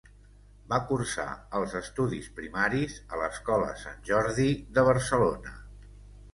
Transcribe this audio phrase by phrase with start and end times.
[0.69, 1.25] Va cursar
[1.59, 5.59] els estudis primaris a l’Escola Sant Jordi de Barcelona.